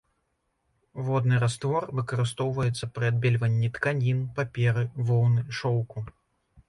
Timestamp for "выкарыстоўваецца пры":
1.99-3.05